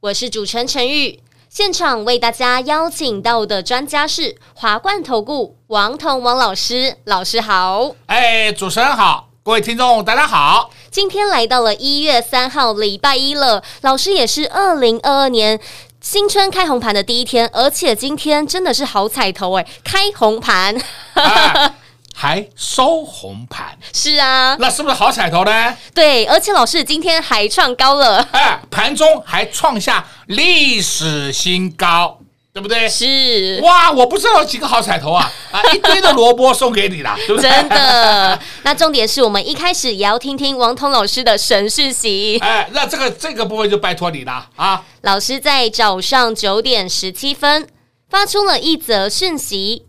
[0.00, 1.18] 我是主持人陈玉。
[1.50, 7.96] 现场为大家邀请到的专家是华冠投顾王彤王老师，老师好。
[8.06, 10.70] 哎，主持人好，各位听众大家好。
[10.88, 15.58] 今天来到了一月三号礼拜一了，老师也是二零二二年
[16.00, 20.80] 新春开红盘的第一天，而且今天真的是好彩头哎，开红盘。
[21.14, 21.74] 啊
[22.20, 25.76] 还收红盘，是啊，那是不是好彩头呢？
[25.94, 32.18] 对，而且老师今天还创高了，哎，盘中还创下历史新高，
[32.52, 32.88] 对不对？
[32.88, 37.48] 是，哇，我不知道有几个好彩头啊， 啊，一堆的萝卜送给你了，对不对？
[37.48, 38.36] 真的。
[38.64, 44.82] 那重点是我们一开始也要听听王彤老师的神讯息，哎，那这个这个部分就拜托你了啊。
[45.02, 47.68] 老师在早上九点十七分
[48.10, 49.86] 发出了一则讯息，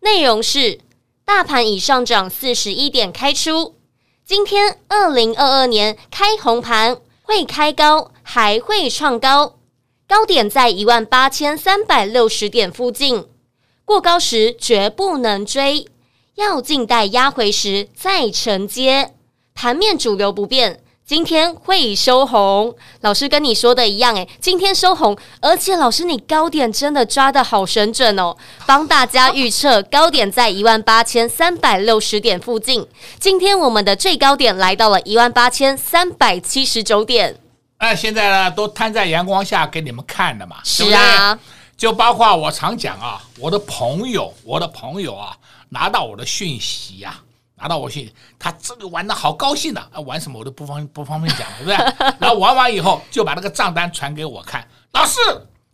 [0.00, 0.78] 内容是。
[1.26, 3.74] 大盘已上涨四十一点开出，
[4.24, 9.58] 今天二零二二年开红盘会开高，还会创高，
[10.06, 13.26] 高点在一万八千三百六十点附近，
[13.84, 15.88] 过高时绝不能追，
[16.36, 19.12] 要静待压回时再承接，
[19.52, 20.84] 盘面主流不变。
[21.06, 32.84] 今天会收红，老师跟你说的一样，诶，今天收红，而且老师你高点真的抓的好神准哦，帮大家预测高点在一万八千三百六十点附近，
[33.20, 37.38] 今天我们的最高点来到了一万八千三百七十九点，
[37.76, 41.38] 哎，现在呢都摊在阳光下给你们看的嘛，是啊，
[41.76, 45.36] 就包括我常讲啊，我的朋友，我的朋友啊，
[45.68, 47.25] 拿到我的讯息呀、啊。
[47.56, 49.98] 拿到我信，他这个玩的好高兴的啊！
[50.00, 51.76] 玩什么我都不方不方便讲，对不对？
[52.20, 55.18] 然后玩完以后就把那个账单传给我看，老师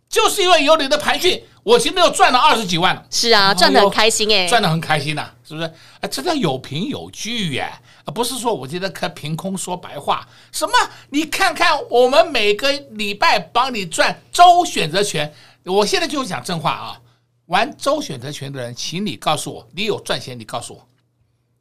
[0.09, 3.05] 就是因为有你的培训，我今天又赚了二十几万。
[3.09, 5.67] 是啊，赚的很开心哎，赚的很开心呐，是不是？
[5.99, 7.69] 啊，这叫有凭有据耶，
[8.05, 10.25] 啊，不是说我今天可凭空说白话。
[10.51, 10.73] 什么？
[11.09, 15.33] 你看看我们每个礼拜帮你赚周选择权，
[15.65, 16.99] 我现在就讲真话啊！
[17.47, 20.87] 玩周选择权的人，请你告诉我，你有赚钱，你告诉我。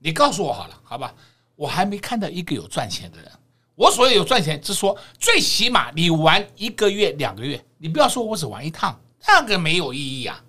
[0.02, 1.14] 你告诉我好了，好吧？
[1.54, 3.30] 我还没看到一个有赚钱的人。
[3.74, 10.42] 我所谓有赚钱，是说最起码你玩一个月、两个月，你不要说我只玩一趟，那个没有意义啊。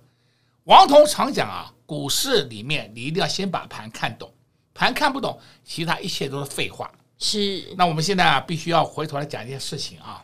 [0.64, 4.34] 王彤常讲啊，股市里面你一定要先把盘看懂，
[4.74, 6.92] 盘看不懂，其他一切都是废话。
[7.20, 7.74] 是。
[7.78, 10.24] 那我们现在啊，必须要回头来讲一件事情啊，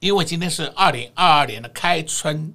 [0.00, 2.52] 因为今天是二零二二年的开春。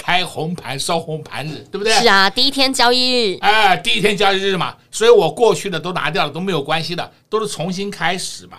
[0.00, 1.92] 开红盘收红盘日，对不对？
[2.00, 3.38] 是啊，第一天交易日。
[3.42, 8.58] 哎，第一天交易日嘛，所以我过去的都拿掉了，都没有关系的，都是重新开始嘛。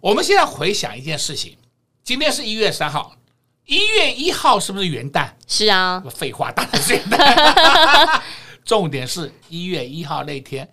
[0.00, 1.56] 我们现在回想一件事情，
[2.02, 3.14] 今天是一月三号，
[3.66, 5.28] 一月一号是不是元旦？
[5.46, 8.20] 是啊，废话，当然是元旦。
[8.64, 10.66] 重点是一月一号那天，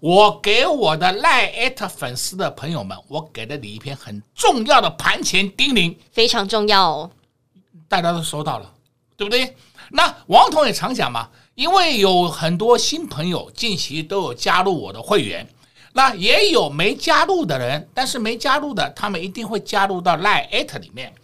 [0.00, 7.10] 我给我的 LINE@ 粉丝的朋友们，我给了你一篇很重要的盘前叮咛，非常重要哦，
[7.88, 8.72] 大家都收到了。
[9.16, 9.56] 对不对？
[9.90, 15.46] 那王彤也常讲嘛，因为有很多新朋友近期都有加入我的会员，
[15.92, 21.14] 那也有没加入的人，但是没加入的，他们一定会加入到 Line@ 里面。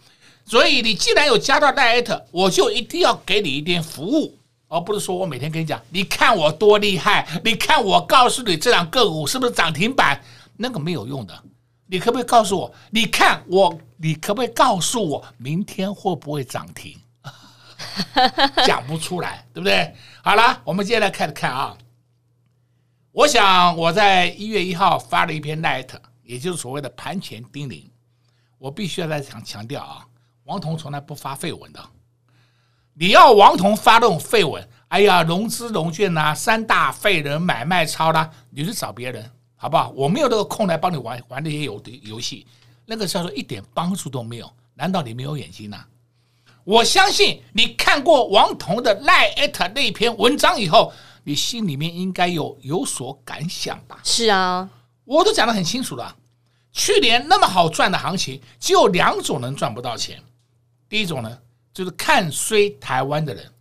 [0.45, 4.37] 所以你既然有加到 Line@，我就一定要给你一点服务，
[4.67, 10.21] 而不是说我每天跟你讲，你看我多厉害，你看我告诉你这两个股是不是涨停板，
[10.57, 11.37] 那个没有用的。
[11.85, 12.73] 你可不可以告诉我？
[12.89, 16.97] 你看我，你可不可以告诉我明天会不会涨停？
[18.65, 19.95] 讲不出来，对不对？
[20.23, 21.77] 好了，我们接下来开始看啊。
[23.11, 25.87] 我想我在一月一号发了一篇 LINE，
[26.23, 27.89] 也就是所谓的盘前叮咛。
[28.57, 30.07] 我必须要再强强调啊，
[30.45, 31.83] 王彤从来不发废文的。
[32.93, 39.89] 你要王彤发这种废文，哎呀，融资融券呐、三大废人买卖超啦，你去找别人好不好？
[39.89, 42.47] 我没有这个空来帮你玩玩那些游游戏，
[42.85, 44.51] 那个叫做一点帮助都没有。
[44.75, 45.85] 难道你没有眼睛呐、
[46.63, 50.93] 我相信你看过王彤的赖艾特那篇文章以后，
[51.23, 53.99] 你心里面应该有有所感想吧？
[54.03, 54.69] 是啊，
[55.05, 56.15] 我都讲得很清楚了。
[56.71, 60.21] 去年那么好赚的行情，只有两种人赚不到钱。
[60.89, 61.37] 第一种呢，
[61.73, 63.51] 就是看衰台湾的人。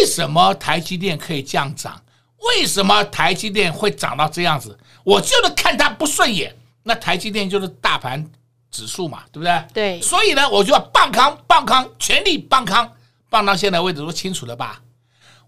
[0.00, 2.02] 为什么台积电可以这样涨？
[2.38, 4.76] 为什么台积电会涨到这样子？
[5.04, 6.56] 我就是看他不顺眼。
[6.82, 8.24] 那台积电就是大盘
[8.70, 9.64] 指数嘛，对不对？
[9.72, 10.00] 对。
[10.00, 12.92] 所以呢，我就要棒康棒康，全力棒康，
[13.28, 14.82] 棒到现在为止都清楚了吧？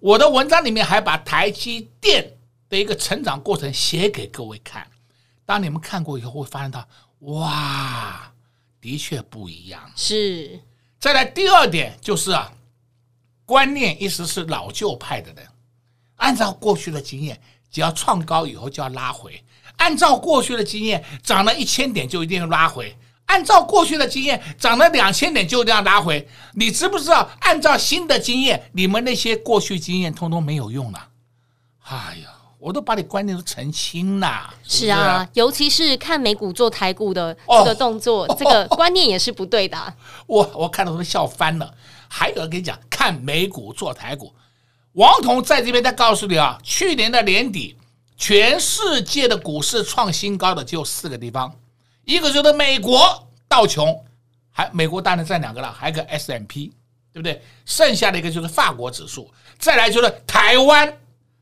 [0.01, 2.37] 我的文章里面还把台积电
[2.69, 4.87] 的一个成长过程写给各位看。
[5.45, 6.87] 当你们看过以后，会发现到
[7.21, 8.33] 哇，
[8.81, 9.91] 的确不一样。
[9.97, 10.61] 是。
[11.01, 12.53] 再来第二点就是啊，
[13.45, 15.47] 观念一直是老旧派的人，
[16.17, 17.41] 按照过去的经验，
[17.71, 19.33] 只要创高以后就要拉回；
[19.79, 22.95] 按照过去的经验，涨了一千点就一定要拉回；
[23.29, 26.29] 按照过去的经验，涨了两千点就一定要拉回。
[26.53, 27.31] 你知不知道？
[27.41, 31.09] 按照新的经验，你们那些过去经验通通没有用了。
[31.85, 32.35] 哎呀！
[32.61, 39.95] 我都把你观念都澄清了，是，是啊，尤其是看美股做台股的这个动作，哦、这个观念也是不对的。
[40.27, 41.73] 我我看到都笑翻了。
[42.09, 44.35] 还有人跟你讲，看美股做台股，
[44.95, 47.77] 王彤在这边再告诉你啊，去年的年底，
[48.17, 51.55] 全世界的股市创新高的就四个地方，
[52.09, 54.05] 一个就是美国道琼，
[54.51, 56.73] 还美国当然占两个了，还有个 S M P，
[57.13, 57.41] 对不对？
[57.67, 60.99] 剩下的一个就是法国指数，再来就是台湾。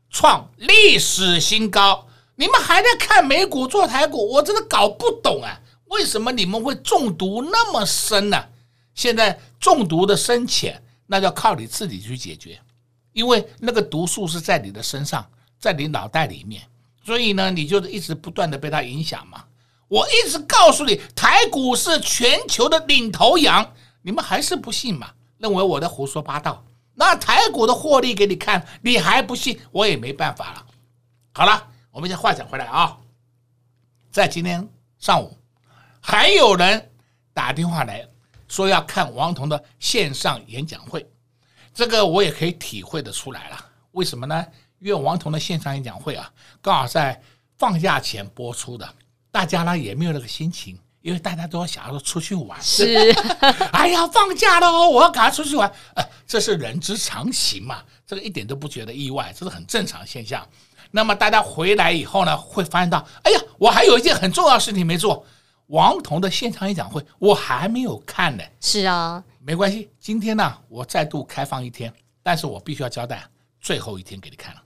[0.09, 5.59] 创历史新高，你们还在看美股做台股，我真的搞不懂啊！
[5.87, 8.41] 为什么你们会中毒那么深呢？
[8.95, 12.57] 现在中毒的深浅，那要靠你自己去解决，
[13.11, 15.29] 因为那个毒素是在你的身上，
[15.59, 16.63] 在你脑袋里面，
[17.05, 19.43] 所以呢，你就一直不断的被它影响嘛。
[19.87, 25.11] 我一直告诉你，台股是全球的领头羊，你们还是不信嘛？
[25.37, 26.63] 认为我在胡说八道。
[26.93, 30.65] 那台股的获利给你看，你还不信，我也没办法了。
[31.33, 32.97] 好了，我们先话讲回来啊，
[34.11, 34.67] 在今天
[34.97, 35.37] 上午，
[36.01, 36.91] 还有人
[37.33, 38.03] 打电话来
[38.47, 41.07] 说要看王彤的线上演讲会，
[41.73, 43.65] 这个我也可以体会得出来了。
[43.91, 44.45] 为什么呢？
[44.79, 46.31] 因为王彤的线上演讲会啊，
[46.61, 47.21] 刚好在
[47.57, 48.87] 放假前播出的，
[49.31, 50.77] 大家呢也没有那个心情。
[51.03, 53.15] 因为大家都要想要出去玩，是，
[53.71, 60.45] 哎呀，放假了哦，我要赶快出去玩，呃，这是人之常情嘛，这个一点都不觉得意外，这是很正常现象。
[60.91, 65.25] 那么大家回来以后呢，会发现到，哎呀，我还有一件很重要的事情没做，
[65.67, 68.43] 王彤的现场演讲会我还没有看呢。
[68.59, 73.23] 是啊，没关系，今天呢，我再度开放一天，但是我必须要交代
[73.61, 74.61] 最后一天给你看了，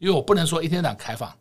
[0.00, 1.32] 因为我不能说一天这样开放，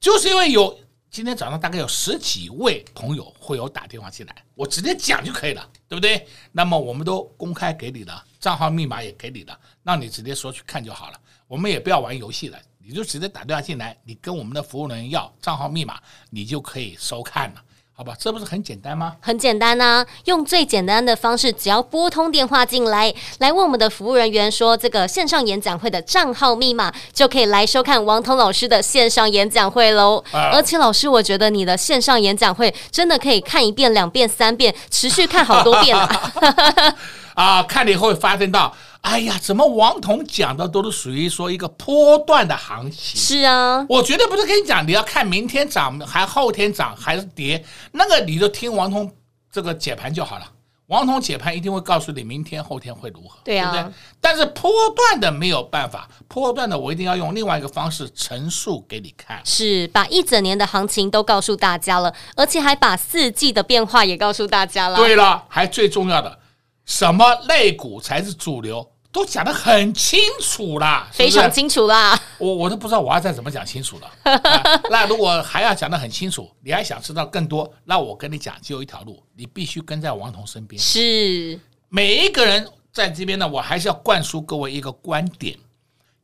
[0.00, 0.76] 就是因为有。
[1.12, 6.26] 今天早上大概有十几位朋友会有打电话进来，我直接讲就可以了，对不对？
[6.52, 11.20] 那么我们都公开给你了，账号密码也给你了，那你直接说去看就好了。
[11.46, 16.00] 我们也不要玩游戏了，你就直接打电话进来，你跟我们的服务人员要账号密码，
[16.30, 17.62] 你就可以收看了。
[17.94, 19.14] 好吧，这不是很简单吗？
[19.20, 30.24] 很简单呐，用最简单的方式，只要拨通电话进来，来问我们的服务人员说这个线上演讲会的账号密码，就可以来收看王彤老师的线上演讲会喽。
[30.32, 36.32] 啊、而且老师，我觉得你的线上演讲会真的可以看一遍、两遍、三遍，持续看好多遍啊！
[37.36, 38.74] 啊，看了以后会发现到。
[39.02, 43.20] 哎呀，怎么王彤讲的都是属于说一个波段的行情？
[43.20, 49.10] 是啊，我绝对不是跟你讲你要看明天涨还后天涨还是跌，那个你就听王彤
[49.50, 50.46] 这个解盘就好了。
[50.86, 53.94] 王彤解盘一定会告诉你明天后天会如何，对啊，对不对？
[54.20, 64.96] 但是波段的没有办法，波段的我一定要用另外一个方式陈述给你看，是把一整年的行情都告诉大家了，而且还把四季的变化也告诉大家了。
[64.96, 66.38] 对了，还最重要的，
[66.84, 68.91] 什么类股才是主流？
[69.12, 72.18] 都讲得很清楚啦，非常清楚啦。
[72.38, 74.80] 我我都不知道我要再怎么讲清楚了、 啊。
[74.90, 80.80] 那如果还要讲得很清楚，你还想知道更多，那我跟你讲，只有一条路，你必须跟在王彤身边。
[80.80, 85.58] 是每一个人在这边呢，我还是要灌输各位一个观点：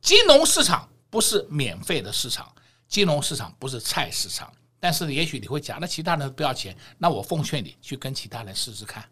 [0.01, 2.51] 金融市场不是免费的市场，
[2.87, 4.51] 金融市场不是菜市场。
[4.79, 9.03] 但是也许你会讲，那其他人不要钱，那我奉劝你去跟其他人试试看，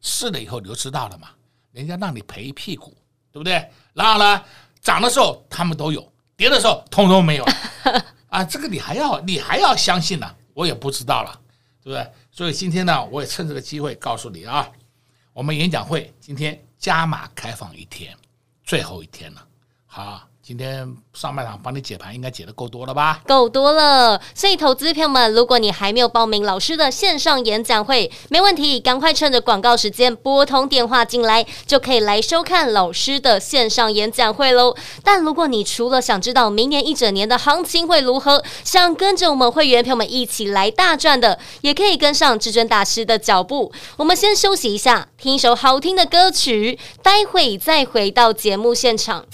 [0.00, 1.28] 试了以后你就知道了嘛。
[1.72, 2.96] 人家让你赔一屁股。
[3.38, 3.70] 对不对？
[3.94, 4.42] 然后呢，
[4.80, 7.46] 涨的时候他们都有，跌的时候通通没有
[8.28, 8.44] 啊！
[8.44, 10.34] 这个你还要你还要相信呢、啊？
[10.54, 11.40] 我也不知道了，
[11.82, 12.12] 对不对？
[12.30, 14.68] 所以今天呢，我也趁这个机会告诉你啊，
[15.32, 18.16] 我们演讲会今天加码开放一天，
[18.64, 19.46] 最后一天了，
[19.86, 20.27] 好。
[20.48, 23.20] 今天上半场帮你解盘，应该解得够多了吧？
[23.26, 24.18] 够多了。
[24.34, 34.74] 所以，投资朋友们，如果你还没有报名老师的线上演讲会，没问题，赶快趁着广告时间拨通电话进来，就可以来收看老师的线上演讲会喽。
[35.04, 43.70] 但如果你除了想知道明年一整年的行情会如何，想跟着我们会员朋友们一起来大赚的，也可以跟上至尊大师的脚步。
[43.98, 49.26] 我们先休息一下，听一首好听的歌曲，待会再回到节目现场。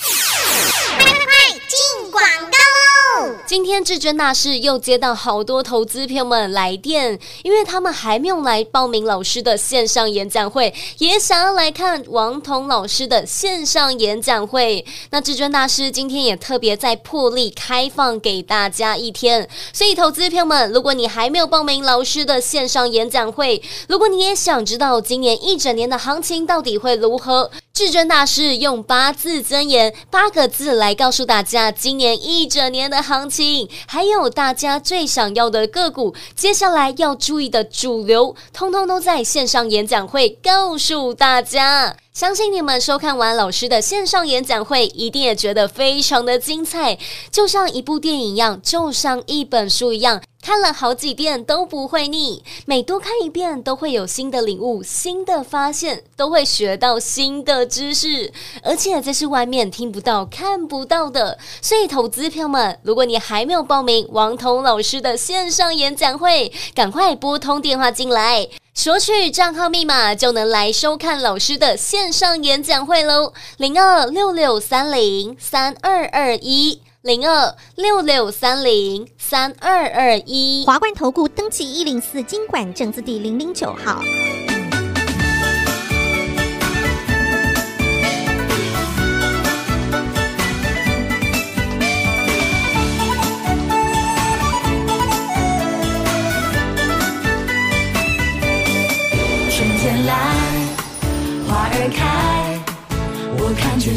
[0.55, 3.35] 快进广告！
[3.47, 14.85] 今天至尊大师又接到好多投资朋友们来电，因为他们还没有来报名老师的线上演讲会，也想要来看王彤老师的线上演讲会。
[15.11, 41.97] 那至尊大师今天也特别在破例开放给大家一天，所以投资朋友们，如果你还没有报名老师的线上演讲会，如果你也想知道今年一整年的行情到底会如何，至尊大师用八字真言八个字来告诉大家今年一整年的行情，还有大家最想要的个股，接下来要注意的主流，通通都在线上演讲会告诉大家。
[42.15, 46.97] 相信你们收看完老师的线上演讲会，一定也觉得非常的精彩，
[47.29, 50.23] 就像一部电影一样，就像一本书一样。
[50.41, 61.37] 看了好几遍都不会腻，每多看一遍都会有新的领悟、新的发现，都会学到新的知识，而且这是外面听不到、看不到的。
[61.61, 73.33] 所以，投资票们，如果你还没有报名王彤老师的线上演讲会，赶快拨通电话进来，索取账号密码，就能来收看老师的线上演讲会喽。
[73.57, 76.81] 零二六六三零三二二一。
[77.03, 84.01] 零二六六三零三二二一，华冠投顾登记一零四经管证字第零零九号。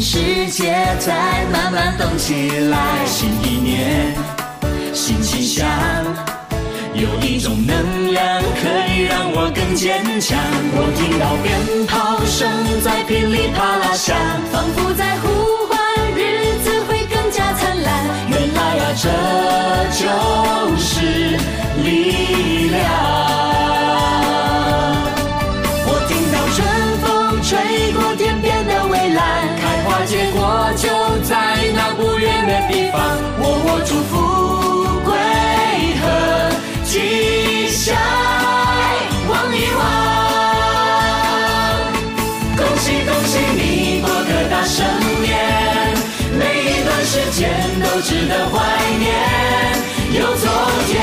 [0.00, 4.14] 世界在慢慢动起来，新一年
[4.94, 5.66] 新气象，
[6.94, 10.38] 有一种能量可以让我更坚强。
[10.72, 12.48] 我听到鞭炮声
[12.80, 14.16] 在噼里啪啦响，
[14.52, 15.76] 仿佛在呼唤
[16.14, 18.06] 日子会更加灿烂。
[18.30, 19.10] 原来呀，这
[19.98, 20.06] 就
[20.78, 21.36] 是
[21.82, 23.47] 力量。
[30.08, 30.40] 结果
[30.74, 30.88] 就
[31.22, 31.36] 在
[31.76, 32.98] 那不远的地方。
[33.40, 34.16] 我我祝福
[35.04, 35.12] 贵
[36.00, 36.02] 和
[36.82, 37.94] 吉祥，
[39.28, 39.84] 望一望。
[42.56, 44.80] 恭喜恭喜你过个大生
[45.20, 45.28] 年，
[46.38, 47.52] 每一段时间
[47.84, 48.56] 都值得怀
[48.98, 49.12] 念。
[50.18, 50.48] 有昨
[50.88, 50.96] 天，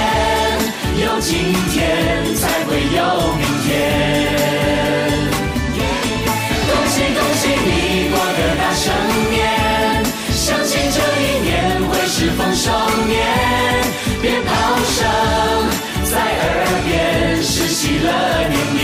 [0.97, 3.05] 有今天，才会有
[3.37, 4.64] 明天。
[8.85, 8.93] 成
[9.31, 12.69] 年，相信这一年会是丰收
[13.07, 13.17] 年，
[14.21, 14.51] 鞭炮
[14.85, 15.01] 声
[16.03, 16.45] 在耳
[16.85, 18.07] 边是喜乐
[18.47, 18.83] 年年，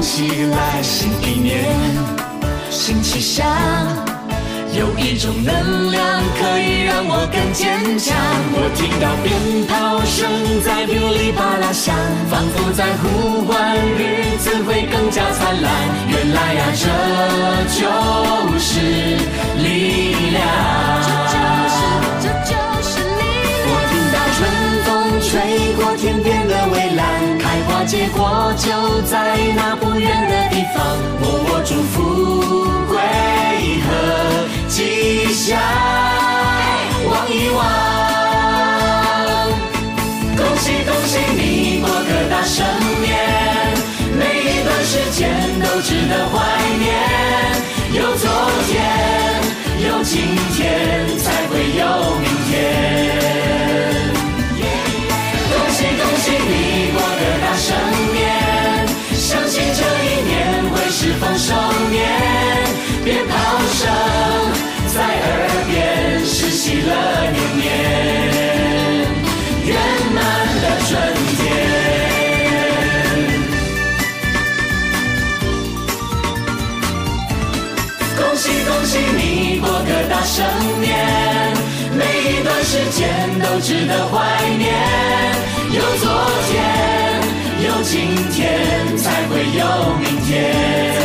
[0.00, 1.64] 起来，新一年
[2.70, 3.46] 新气象，
[4.72, 8.16] 有一种能量可以让我更坚强。
[8.54, 10.28] 我听到鞭炮声
[10.62, 11.94] 在噼里啪啦响，
[12.30, 15.70] 仿佛在呼唤日子会更加灿烂。
[16.08, 16.86] 原来呀，这
[17.74, 17.82] 就
[18.58, 18.80] 是
[19.58, 20.38] 力量。
[21.02, 21.34] 这就
[21.74, 21.76] 是，
[22.22, 22.54] 这就
[22.86, 23.66] 是力量。
[23.66, 24.38] 我听到春
[24.84, 24.86] 风
[25.20, 25.28] 吹
[25.74, 27.38] 过天边的蔚蓝。
[27.88, 30.84] 结果就在那不远的地方，
[31.22, 31.96] 我我祝福
[32.86, 33.00] 贵
[33.80, 33.88] 和
[34.68, 35.58] 吉祥，
[37.08, 37.64] 望一望。
[40.36, 42.60] 恭喜恭喜你过个大生
[43.00, 43.08] 年，
[44.18, 46.36] 每一段时间都值得怀
[46.76, 46.92] 念。
[47.94, 48.28] 有昨
[48.68, 48.76] 天，
[49.88, 51.80] 有今天，才会有
[52.20, 53.17] 明天。
[83.60, 84.72] 值得怀念。
[85.70, 86.10] 有昨
[86.48, 86.56] 天，
[87.66, 90.97] 有今天，才会有明天。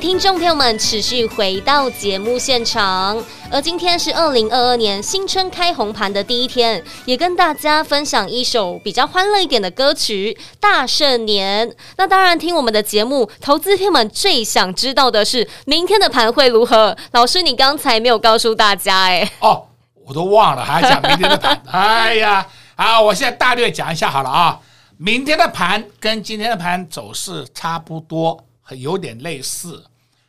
[0.00, 11.68] 听众朋友们持续回到节目现场，而今天是二零二二年新春开红盘的第一天，也跟大家分享一首比较欢乐一点的歌曲《大圣年》。
[11.96, 16.96] 那当然，听我们的节目，投资朋友们最想知道的是明天的盘会如何？
[17.12, 19.66] 老师，你刚才没有告诉大家哎、哦，
[20.06, 21.62] 我都忘了，还讲明天的盘。
[21.70, 24.58] 哎呀，好，我现在大略讲一下好了啊。
[24.96, 28.44] 明天的盘跟今天的盘走势差不多。
[28.76, 29.84] 有点类似，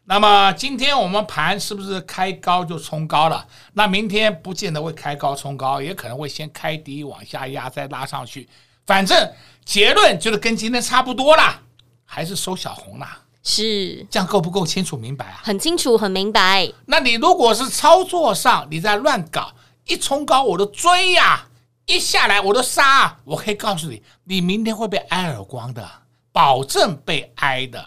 [0.05, 3.47] 那么今天我们盘是不是开高就冲高了？
[3.73, 8.47] 那明天不见得会开高冲高，也可能会先开低往下压，再拉上去。
[8.85, 9.31] 反正
[9.63, 11.61] 结论就是跟今天差不多啦，
[12.03, 13.19] 还是收小红啦。
[13.45, 15.41] 是这样够不够清楚明白啊？
[15.43, 16.71] 很清楚，很明白。
[16.85, 19.53] 那你如果是操作上你在乱搞，
[19.85, 21.47] 一冲高我都追呀、啊，
[21.85, 25.85] 一下来我都杀，我可以告诉你，你明天会被挨耳光的，
[26.31, 27.85] 保证被挨的。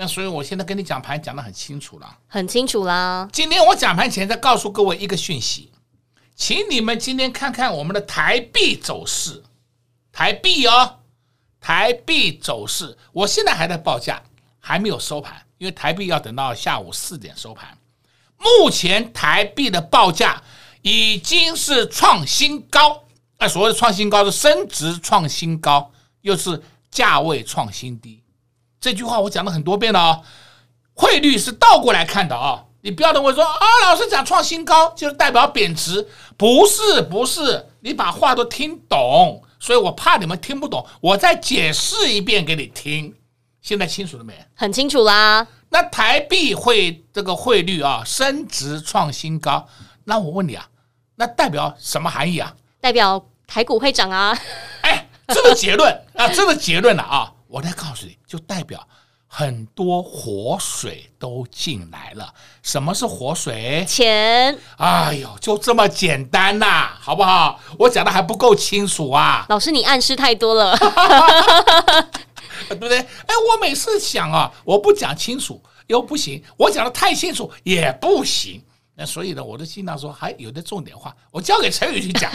[0.00, 3.28] 那所以，我现在跟你讲盘讲的很清楚了，很清楚啦。
[3.30, 5.70] 今天我讲盘前再告诉各位一个讯息，
[6.34, 9.42] 请你们今天看看我们的台币走势，
[10.10, 11.00] 台币哦，
[11.60, 14.22] 台币走势，我现在还在报价，
[14.58, 17.76] 还没有收盘，因为台币要等到下午四点收盘。
[18.38, 20.42] 目前台币的报价
[20.80, 23.04] 已经是创新高，
[23.36, 25.92] 啊所谓的创新高是升值创新高，
[26.22, 28.19] 又是价位创新低。
[28.80, 30.20] 这句话我讲了很多遍了啊，
[30.94, 36.08] 汇率是倒过来看的啊，你不要认为说啊，老师讲创新高就是代表贬值，
[36.38, 43.14] 不是不是，你把话都听懂，所以我怕你们听不懂，我再解释一遍给你听，
[43.60, 44.34] 现在清楚了没？
[44.54, 45.46] 很清楚啦。
[45.68, 49.68] 那台币会这个汇率啊升值创新高，
[50.04, 50.66] 那我问你啊，
[51.16, 52.54] 那代表什么含义啊？
[52.80, 54.36] 代表台股会涨啊？
[54.80, 57.32] 哎，这个结论啊，这个结论了啊。
[57.50, 58.86] 我再告诉你，就代表
[59.26, 62.32] 很多活水都进来了。
[62.62, 63.84] 什么是活水？
[63.88, 64.56] 钱。
[64.76, 67.58] 哎呦，就这么简单呐、啊，好不好？
[67.76, 69.46] 我讲的还不够清楚啊。
[69.48, 70.76] 老师，你暗示太多了，
[72.68, 72.98] 对不对？
[72.98, 78.62] 哎，我每次想啊，我不讲清楚又不行，我讲的太清楚也不行。
[79.00, 82.30] 那所以呢，我都经常说，还有的重点话，我交给陈宇去讲。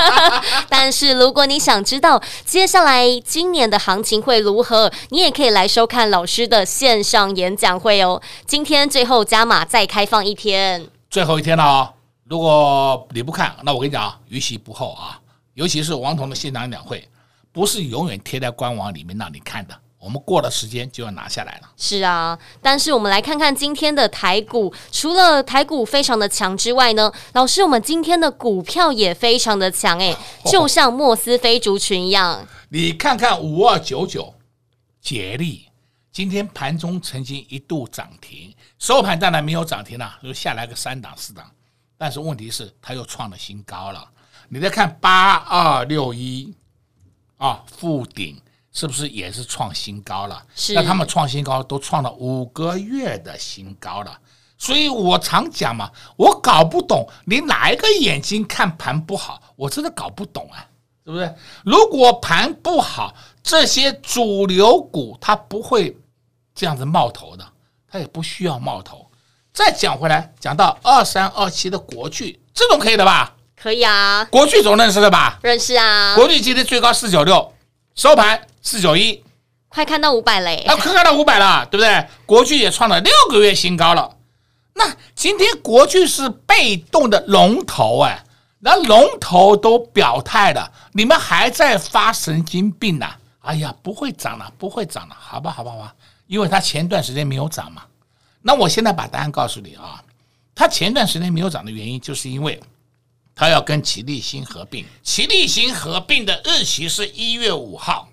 [0.66, 8.22] 但是如果你想知道接下来今年的行情会如何，你也可以来收看老师的线上演讲会哦。
[8.46, 11.92] 今天最后加码再开放一天，最后一天了啊！
[12.24, 15.20] 如果你不看，那我跟你讲啊，逾期不候啊。
[15.52, 17.06] 尤其是王彤的现场演讲会，
[17.52, 19.78] 不是永远贴在官网里面让你看的。
[20.00, 21.70] 我们过了时间就要拿下来了。
[21.76, 30.16] 是啊，但是我们来看看今天的台股，除了台股非常的强之外呢，老师，我们今天的股票也非常的强诶，
[30.50, 32.32] 就像莫斯菲族群一样。
[32.32, 34.34] 哦，你看看五二九九，
[35.02, 35.68] 捷力
[36.10, 41.44] 今天盘中曾经一度涨停，收盘当然没有涨停了，就下来个三档四档，
[41.98, 44.08] 但是问题是它又创了新高了。
[44.48, 46.54] 你再看八二六一
[47.36, 48.40] 啊，富鼎。
[48.72, 50.42] 是不是也是创新高了？
[50.54, 50.74] 是。
[50.74, 54.18] 那他们创新高都创了五个月的新高了，
[54.56, 60.66] 所以我常讲嘛，我搞不懂你哪一个眼睛看盘不好，我真的搞不懂啊，
[61.04, 61.34] 对不对？
[61.64, 65.96] 如果盘不好，这些主流股它不会
[66.54, 67.44] 这样子冒头的，
[67.90, 69.10] 它也不需要冒头。
[69.52, 73.34] 再讲回来，讲到二三二七的国巨，这种可以的吧？
[73.56, 75.38] 可以啊，国巨总认识的吧？
[75.42, 76.14] 认识啊。
[76.14, 77.52] 国巨今天最高四九六，
[77.94, 78.46] 收盘。
[78.62, 79.24] 四九一，
[79.68, 80.56] 快看到五百嘞！
[80.68, 82.06] 啊，快看到五百了，对不对？
[82.26, 84.16] 国巨也创了六个月新高了。
[84.74, 88.22] 那今天国巨是被动的龙头哎，
[88.58, 93.18] 那龙头都表态了，你们还在发神经病呐、啊？
[93.40, 95.94] 哎呀，不会涨了，不会涨了，好吧，好吧，好吧，
[96.26, 97.82] 因为它前段时间没有涨嘛。
[98.42, 100.02] 那我现在把答案告诉你啊，
[100.54, 102.60] 它前段时间没有涨的原因，就是因为
[103.34, 108.08] 他要跟齐立新合并，齐立新合并的日期是一月五号。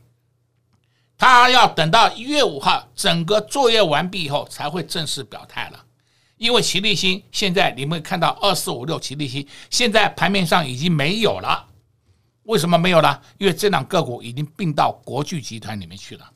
[1.18, 5.84] 他要等到一月五号整个作业完毕以后才会正式表态了，
[6.38, 11.66] 因为齐立新现在你们看到二四五六齐立新现在盘面上已经没有了，
[12.44, 13.20] 为什么没有了？
[13.40, 16.32] 因为这两个股已经并到国巨集团里面去了。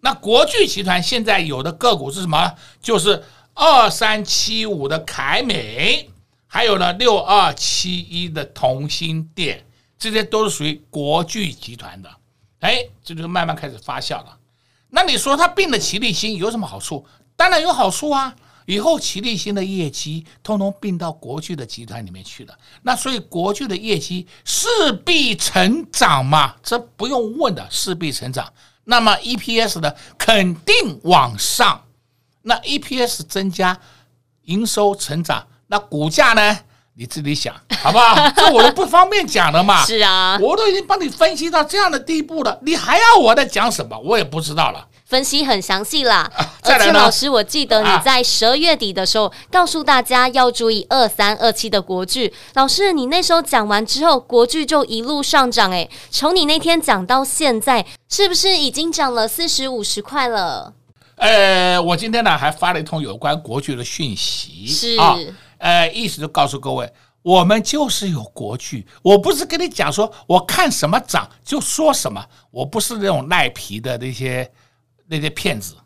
[0.00, 2.54] 那国巨集团现在有的个股是什么？
[2.80, 6.08] 就是二三七五的凯美，
[6.54, 9.64] 还有呢六二七一的同心电，
[9.98, 12.10] 这些都是属于国巨集团的。
[12.60, 14.36] 哎，这就是慢慢开始发酵了。
[14.90, 17.06] 那你说它并了齐力新有什么好处？
[17.36, 18.36] 当然有好处啊！
[18.66, 24.68] 以后齐力新的业绩通通并到国巨的集团里面去了，那所以国巨的业绩势
[25.06, 28.52] 必成长嘛，这不用问的，势必成长。
[28.84, 31.86] 那么 EPS 呢，肯定往上。
[32.42, 33.80] 那 EPS 增加，
[34.42, 36.58] 营收成长，那股价呢？
[36.94, 38.28] 你自己想好不好？
[38.36, 39.82] 这我都不方便讲了嘛。
[39.86, 43.98] 是啊，我都已经帮你分析到这样的地步了，你还要我再讲什么？
[44.04, 44.86] 我也不知道了。
[45.06, 52.30] 分析很详细啦，啊、而且老师，我记得你在十二月底的时候、啊、告诉大家要注意二三二七的国剧。
[52.52, 60.74] 老师，你那时候讲完之后，国剧就一路上涨，哎，从你那天讲到现在，是不是已经涨了四十五十块了？
[61.16, 65.16] 呃，我今天呢还发了一通有关国剧的讯息，是啊。
[65.62, 72.20] 呃，意思就告诉各位，我们就是有国剧，我不是跟你讲说，我看什么涨就说什么，
[72.50, 74.52] 我不是那种赖皮的那些
[75.06, 75.76] 那些骗子。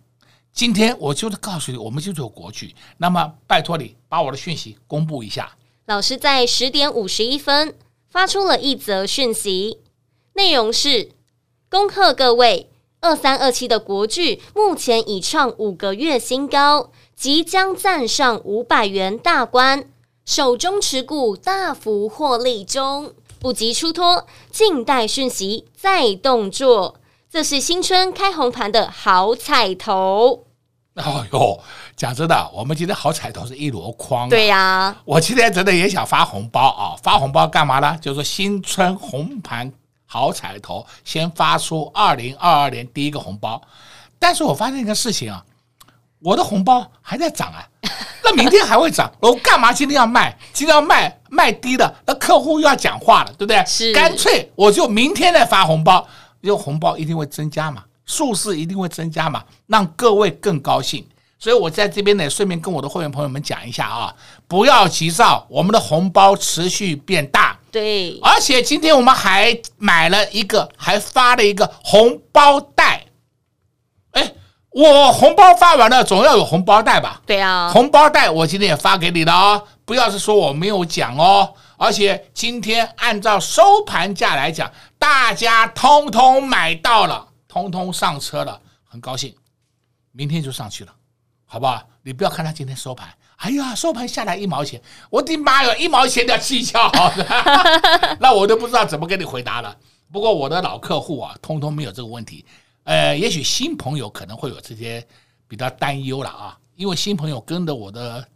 [0.50, 5.54] 今天我就是告诉你，我们就是有国剧，那么拜托你把我的讯息公布一下。
[5.84, 7.76] 老师在十点五十一分
[8.08, 9.80] 发出了一则讯息，
[10.32, 11.10] 内容是：
[11.68, 16.90] 恭贺各位，二三二七的国剧目前已创五个月新高。
[17.14, 19.88] 即将站上五百元大关，
[20.26, 26.96] 手中持股大幅获利中，不及出脱，静待讯息再动作。
[27.30, 30.44] 这是新春开红盘的好彩头。
[30.96, 31.58] 哦哟，
[31.96, 34.28] 讲真的，我们今天好彩头是一箩筐。
[34.28, 36.96] 对呀、啊，我今天真的也想发红包啊！
[37.02, 37.98] 发红包干嘛呢？
[38.00, 39.72] 就是新春红盘
[40.16, 43.60] 好彩头，先发出二零二二年第一个红包。
[44.18, 45.44] 但是我发现一个事情啊。
[46.20, 47.60] 我的红包还在涨啊，
[48.24, 50.36] 那明天还会涨，我干嘛今天要卖？
[50.52, 53.62] 今天要卖卖低了，那客户又要讲话了，对不对？
[53.66, 56.08] 是，干脆我就明天再发红包，
[56.40, 61.06] 因为红包一定会增加嘛，数字一定会增加嘛，让各位更高兴。
[61.38, 64.12] 所以我在这边呢，顺便跟我的会员朋友们讲一下啊，
[64.48, 67.55] 不要急躁，我们的红包持续变大。
[67.76, 73.04] 对，而且今天我们还买了一个，还发了一个红包袋。
[74.12, 74.32] 哎
[74.70, 77.20] 我红包发完了，总要有红包袋吧？
[77.26, 81.52] 对啊，红包袋我今天也发给你了哦，不要是说我没有讲哦。
[81.76, 88.58] 而且今天按照收盘价来讲，大家通通买到了，通通上车了，
[88.88, 89.34] 很高兴。
[90.12, 90.92] 明天就上去了，
[91.44, 91.82] 好不好？
[92.02, 96.90] 你不要看他今天收盘，哎呀，收盘下来一毛钱，我的妈哟，一毛钱的计较，
[98.18, 99.76] 那我都不知道怎么跟你回答了。
[100.10, 102.44] 不过我的老客户啊，通通没有这个问题。
[102.84, 105.06] 呃，也许新朋友可能会有这些
[105.46, 108.26] 比较担忧了啊，因为新朋友跟着我的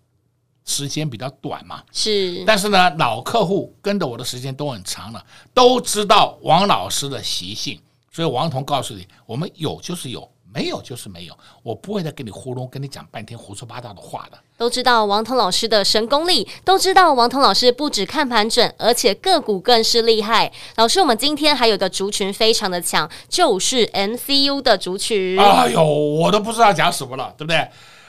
[0.66, 1.82] 时间比较短嘛。
[1.92, 2.44] 是。
[2.44, 7.80] 但是呢，老客户跟着我的时间都很长了，都知道王老师的习性，
[8.12, 10.30] 所以王彤告诉你，我们有就是有。
[10.52, 14.38] 没有就是没有，我不会再跟你糊弄，跟你讲半天胡说八道的话的。
[14.56, 20.52] 都知道王彤老师的神功力，都知道王彤老师不止看盘准，而且个股更是厉害。
[20.76, 25.38] 老师，我们今天还有个族群非常的强，就是 MCU 的族群。
[25.38, 27.68] 哎呦，我都不知道讲什么了，对不对？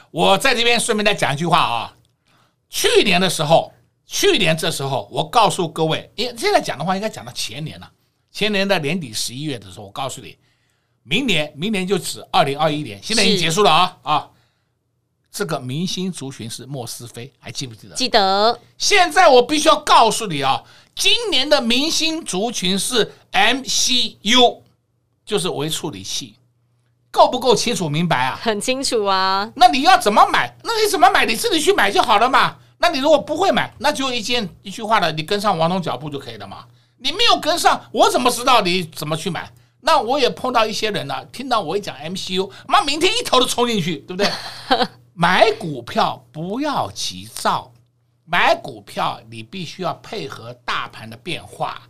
[0.09, 1.95] 我在这边顺便再讲一句话啊。
[2.69, 3.71] 去年的时候，
[4.05, 7.89] 去年这时候，我告诉各位，因为现在讲的话应该讲到前年了。
[8.31, 10.37] 前年的年底十一月的时候，我告诉你。
[11.03, 14.27] 明年，明年就指二零二一年，现在已经结束了啊啊！
[15.31, 17.95] 这个明星族群是莫斯菲，还记不记得？
[17.95, 18.59] 记得。
[18.77, 20.61] 现在我必须要告诉你啊，
[20.93, 24.59] 今年的明星族群是 MCU，
[25.25, 26.35] 就是微处理器，
[27.09, 28.39] 够不够清楚明白啊？
[28.41, 29.51] 很清楚啊。
[29.55, 30.55] 那你要怎么买？
[30.63, 31.25] 那你怎么买？
[31.25, 32.57] 你自己去买就好了嘛。
[32.77, 36.65] 那你如果不会买，那就一件一句话的，你跟上王彤脚步就可以了嘛。
[36.97, 39.51] 你没有跟上，我怎么知道你怎么去买？
[39.81, 44.29] 那我也碰到一些人了、啊，听到我一讲 MCU，妈明天一头都冲进去，对不对？
[45.13, 47.71] 买股票不要急躁，
[48.25, 51.81] 买股票你必须要配合大盘的变化。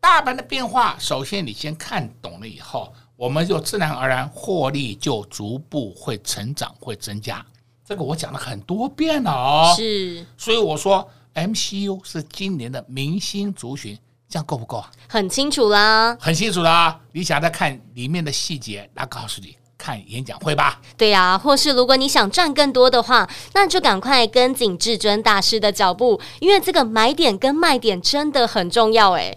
[0.00, 7.44] 大盘的变化，首先你先看懂了以后，我们就自然而然获利就逐步会成长，会增加。
[7.86, 9.74] 这个我讲了很多遍了哦。
[9.76, 13.98] 是，所以我说 MCU 是今年的明星族群。
[14.34, 14.90] 这样够不够啊？
[15.06, 16.98] 很清楚啦，很清楚啦。
[17.12, 20.80] 你想再看里面的细节，那告诉你，看演讲会吧。
[20.96, 29.36] 对呀、啊，或是如果你想赚更多的话，那就赶快跟紧至尊大师的脚步，因为这个买点跟卖点真的很重要哎。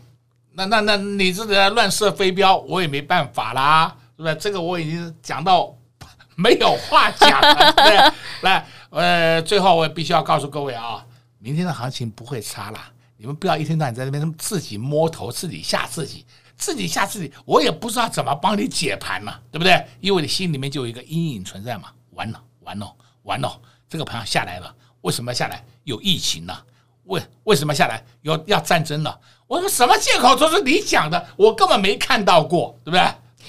[0.53, 4.33] 那那那你这个乱射飞镖，我也没办法啦，是不是？
[4.37, 5.71] 这个我已经讲到
[6.35, 7.71] 没有话讲了。
[7.77, 11.05] 对，来，呃，最后我也必须要告诉各位啊，
[11.37, 12.89] 明天的行情不会差啦。
[13.17, 16.25] 你们不要一天到晚在那边自己摸头，自己吓自己，
[16.55, 19.85] 自己吓自己，我也不知道怎么帮你解盘嘛，对不对？
[19.99, 21.89] 因为你心里面就有一个阴影存在嘛。
[22.11, 25.63] 完了，完了，完了，这个盘下来了，为什么下来？
[25.83, 26.65] 有疫情了，
[27.03, 28.03] 为为什么下来？
[28.21, 29.19] 有要战争了？
[29.47, 33.01] 我说什么借口都是你讲的，我根本没看到过，对不对？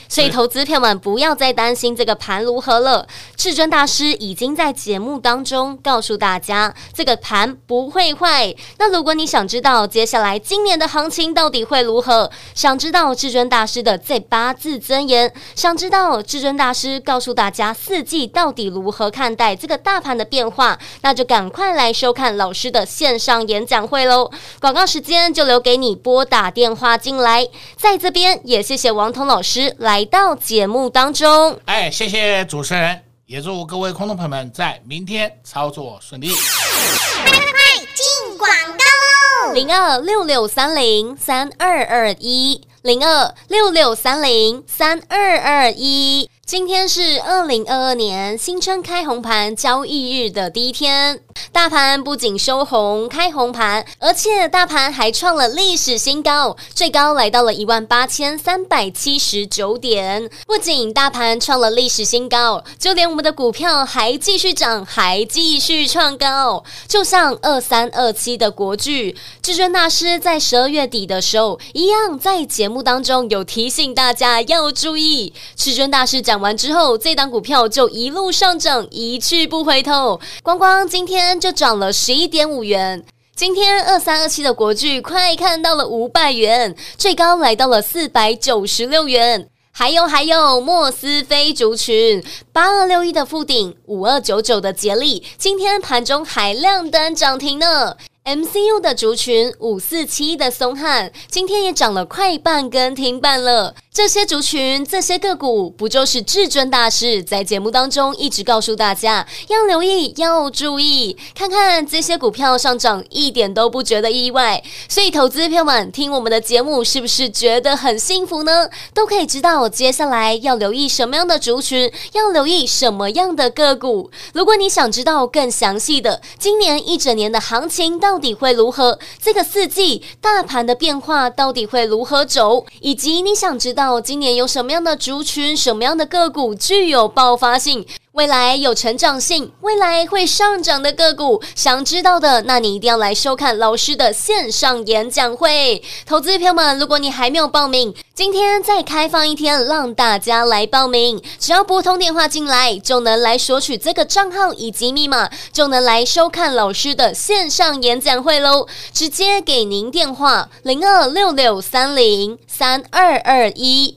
[0.07, 3.07] 所以，投资票们不要再担心这个盘如何了。
[3.37, 8.55] 至尊大师已经在节目当中告诉大家，这个盘不会坏。
[8.79, 24.31] 那如果你想知道接下来今年的行情到底会如何，想知道至尊大师的这八字真言，想知道至尊大师告诉大家四季到底如何看待这个大盘的变化，那就赶快来收看老师的线上演讲会喽。
[24.61, 29.88] 广告时间就留给你拨打电话进来，在这边也谢谢王彤老师来。
[29.89, 36.29] 来到节目当中，哎，谢谢主持人，也祝各位观众朋友们在明天操作顺利。
[36.29, 39.55] 快快快，进广告喽！
[39.55, 46.29] 零二六六三零三二二一，零二六六三零三二二一。
[46.49, 51.21] 今天是二零二二年新春开红盘交易日的第一天，
[51.53, 60.31] 大盘不仅收红开红盘，而且大盘还创了历史新高，最高来到了一万八千三百七十九点。
[60.47, 66.65] 不仅大盘创了历史新高，就连我们的股票还继续涨，还继续创高。
[66.87, 75.35] 就像二三二七的国巨，至尊大师在十二月底的时候，一样在节目当中有提醒大家要注意。
[75.55, 76.38] 至尊大师讲。
[76.41, 80.21] 完之后，这档股票就一路上涨，一去不回头。
[80.43, 83.05] 光光今天就涨了十一点五元。
[83.35, 89.49] 今天二三二七的国巨快看到了五百元，最高来到了四百九十六元。
[89.71, 92.21] 还有还有，莫斯菲族群
[92.53, 97.95] 八二六一的富鼎，五二九九的杰力，今天盘中还亮灯涨停呢。
[98.25, 103.75] MCU 的族群五四七的松汉，今天也涨了快半根停板了。
[103.99, 111.17] 这些族群、这些个股，不就是至尊大师在节目当中一直告诉大家要留意、要注意？
[111.35, 114.63] 看看这些股票上涨，一点都不觉得意外。
[114.89, 118.69] 所以，投资朋友们听我们的节目，是不是觉得很幸福呢？
[118.95, 124.13] 都可以知道接下来要留意什么样的族群，要留意什么样的个股。
[124.33, 128.19] 如果你想知道更详细的，今年一整年的行情到。
[128.19, 128.99] 到底会如何？
[129.23, 132.67] 这个四季大盘的变化到底会如何走？
[132.81, 137.87] 以及你想知道今年有什么样的族群、什么样的个股具有爆发性？
[138.13, 145.83] 未来有成长性，未来会上涨的个股，想知道的，那你一定要来收看老师的线上演讲会。
[146.07, 151.23] 投资朋友们，如果你还没有报名，今天再开放一天，让大家来报名。
[151.39, 158.67] 只要拨通电话进来，就能来索取这个账号以及密码，就能来收看老师的线上演讲会喽。
[158.93, 163.97] 直接给您电话：零二六六三零三二二一，